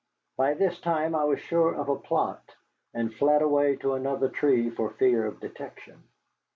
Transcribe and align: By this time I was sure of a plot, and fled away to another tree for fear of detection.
By 0.35 0.55
this 0.55 0.79
time 0.79 1.13
I 1.13 1.25
was 1.25 1.39
sure 1.39 1.75
of 1.75 1.87
a 1.87 1.95
plot, 1.95 2.55
and 2.91 3.13
fled 3.13 3.43
away 3.43 3.75
to 3.75 3.93
another 3.93 4.29
tree 4.29 4.71
for 4.71 4.89
fear 4.89 5.27
of 5.27 5.39
detection. 5.39 6.05